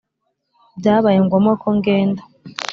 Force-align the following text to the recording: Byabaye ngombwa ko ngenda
Byabaye 0.79 1.17
ngombwa 1.25 1.53
ko 1.61 1.69
ngenda 1.77 2.21